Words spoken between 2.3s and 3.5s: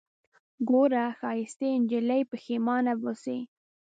پښېمانه به سې